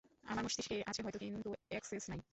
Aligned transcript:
আমার 0.23 0.43
মস্তিষ্কেই 0.43 0.81
আছে 0.87 1.01
হয়তো, 1.05 1.17
কিন্তু 1.25 1.49
একসেস 1.71 2.03
নাই। 2.09 2.21